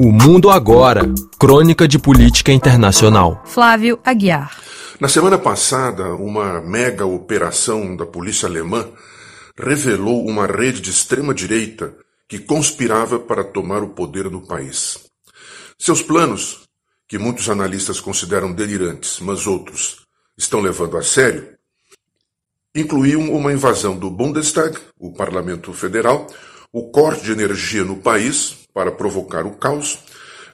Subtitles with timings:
[0.00, 3.42] O Mundo Agora Crônica de Política Internacional.
[3.44, 4.56] Flávio Aguiar.
[5.00, 8.88] Na semana passada, uma mega operação da polícia alemã
[9.58, 11.96] revelou uma rede de extrema-direita
[12.28, 15.00] que conspirava para tomar o poder no país.
[15.76, 16.60] Seus planos,
[17.08, 20.06] que muitos analistas consideram delirantes, mas outros
[20.38, 21.48] estão levando a sério,
[22.72, 26.28] incluíam uma invasão do Bundestag, o parlamento federal,
[26.72, 29.98] o corte de energia no país para provocar o caos,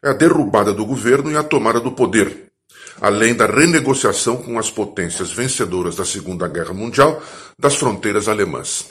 [0.02, 2.51] a derrubada do governo e a tomada do poder,
[2.98, 7.23] além da renegociação com as potências vencedoras da Segunda Guerra Mundial
[7.59, 8.87] das fronteiras alemãs.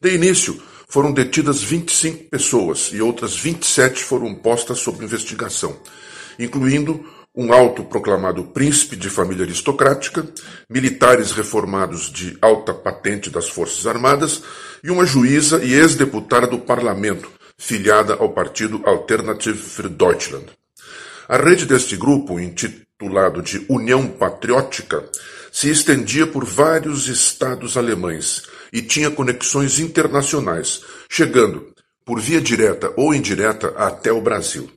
[0.00, 5.76] De início, foram detidas 25 pessoas e outras 27 foram postas sob investigação,
[6.38, 7.04] incluindo
[7.34, 10.24] um autoproclamado príncipe de família aristocrática,
[10.68, 14.40] militares reformados de alta patente das Forças Armadas
[14.84, 20.46] e uma juíza e ex-deputada do parlamento, filiada ao partido Alternative für Deutschland.
[21.28, 25.04] A rede deste grupo, intitulado de União Patriótica,
[25.52, 33.14] se estendia por vários estados alemães e tinha conexões internacionais, chegando, por via direta ou
[33.14, 34.70] indireta, até o Brasil.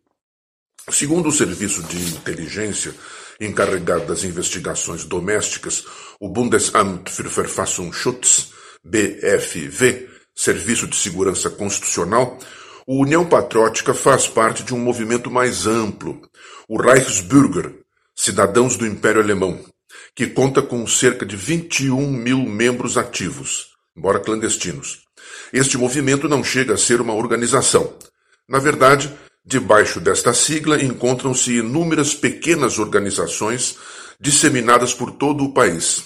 [0.91, 2.93] Segundo o Serviço de Inteligência,
[3.39, 5.85] encarregado das investigações domésticas,
[6.19, 8.51] o Bundesamt für Verfassungsschutz,
[8.83, 12.37] BFV, Serviço de Segurança Constitucional,
[12.85, 16.21] o União Patriótica faz parte de um movimento mais amplo,
[16.67, 17.73] o Reichsbürger,
[18.15, 19.59] Cidadãos do Império Alemão,
[20.15, 25.03] que conta com cerca de 21 mil membros ativos, embora clandestinos.
[25.51, 27.93] Este movimento não chega a ser uma organização.
[28.47, 29.11] Na verdade,
[29.45, 33.77] Debaixo desta sigla encontram-se inúmeras pequenas organizações
[34.17, 36.05] disseminadas por todo o país.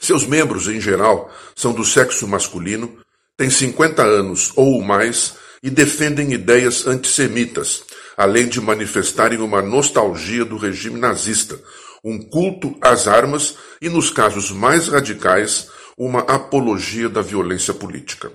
[0.00, 2.98] Seus membros, em geral, são do sexo masculino,
[3.36, 7.82] têm 50 anos ou mais e defendem ideias antissemitas,
[8.16, 11.60] além de manifestarem uma nostalgia do regime nazista,
[12.04, 18.32] um culto às armas e, nos casos mais radicais, uma apologia da violência política.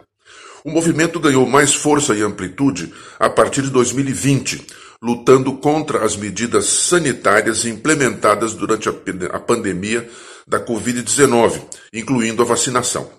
[0.63, 4.65] O movimento ganhou mais força e amplitude a partir de 2020,
[5.01, 10.09] lutando contra as medidas sanitárias implementadas durante a pandemia
[10.47, 11.61] da Covid-19,
[11.93, 13.09] incluindo a vacinação.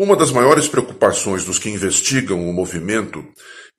[0.00, 3.26] Uma das maiores preocupações dos que investigam o movimento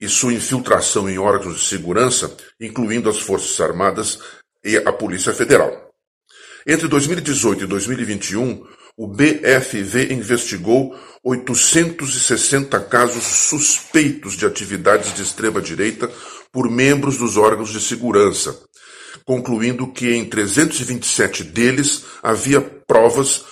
[0.02, 4.20] e sua infiltração em órgãos de segurança, incluindo as Forças Armadas
[4.62, 5.94] e a Polícia Federal.
[6.68, 10.94] Entre 2018 e 2021, o BFV investigou
[11.24, 16.12] 860 casos suspeitos de atividades de extrema-direita
[16.52, 18.62] por membros dos órgãos de segurança,
[19.24, 23.46] concluindo que em 327 deles havia provas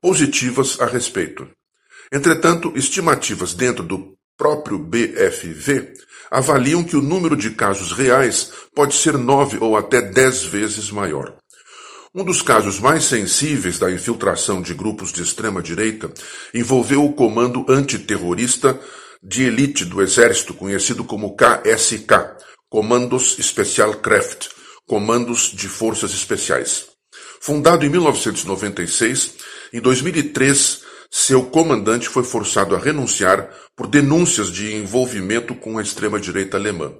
[0.00, 1.46] positivas a respeito.
[2.12, 5.94] Entretanto, estimativas dentro do próprio BFV
[6.30, 11.36] avaliam que o número de casos reais pode ser nove ou até dez vezes maior.
[12.14, 16.10] Um dos casos mais sensíveis da infiltração de grupos de extrema-direita
[16.54, 18.80] envolveu o Comando Antiterrorista
[19.22, 22.36] de Elite do Exército, conhecido como KSK,
[22.70, 24.48] Commandos Spezialkräfte,
[24.86, 26.86] Comandos de Forças Especiais.
[27.40, 29.34] Fundado em 1996,
[29.72, 30.82] em 2003,
[31.18, 36.92] seu comandante foi forçado a renunciar por denúncias de envolvimento com a extrema-direita alemã.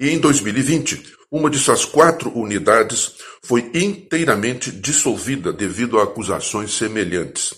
[0.00, 3.12] E em 2020, uma de suas quatro unidades
[3.44, 7.52] foi inteiramente dissolvida devido a acusações semelhantes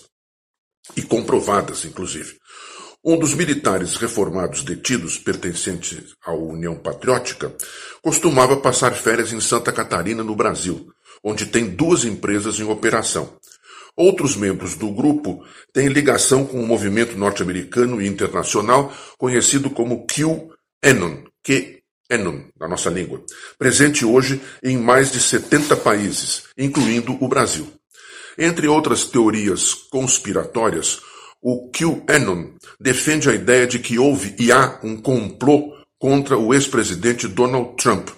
[0.97, 2.35] e comprovadas, inclusive.
[3.01, 7.55] Um dos militares reformados detidos, pertencentes à União Patriótica,
[8.01, 10.89] costumava passar férias em Santa Catarina, no Brasil,
[11.23, 13.37] onde tem duas empresas em operação.
[13.97, 21.23] Outros membros do grupo têm ligação com o movimento norte-americano e internacional conhecido como QAnon,
[21.43, 21.75] que
[22.09, 23.23] Enum, na nossa língua,
[23.57, 27.67] presente hoje em mais de 70 países, incluindo o Brasil.
[28.37, 31.01] Entre outras teorias conspiratórias,
[31.41, 35.74] o QAnon defende a ideia de que houve e há um complô
[36.05, 38.09] contra o ex-presidente Donald Trump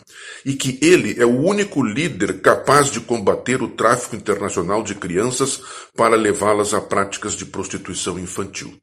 [0.45, 5.62] e que ele é o único líder capaz de combater o tráfico internacional de crianças
[5.95, 8.78] para levá-las a práticas de prostituição infantil.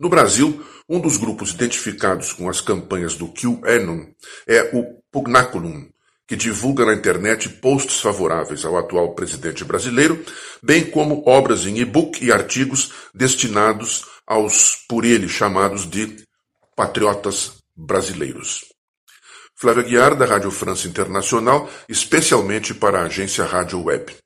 [0.00, 4.06] No Brasil, um dos grupos identificados com as campanhas do QAnon
[4.48, 5.88] é o Pugnaculum,
[6.26, 10.24] que divulga na internet posts favoráveis ao atual presidente brasileiro,
[10.60, 16.16] bem como obras em e-book e artigos destinados aos, por ele, chamados de
[16.74, 18.64] patriotas brasileiros.
[19.56, 24.20] Flávia Guiar, da Rádio França Internacional, especialmente para a agência Rádio Web.